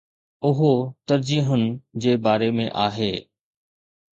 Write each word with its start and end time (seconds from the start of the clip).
اهو 0.47 0.69
ترجيحن 1.09 1.61
جي 2.05 2.15
باري 2.25 2.51
۾ 2.61 2.69
آهي. 2.89 3.11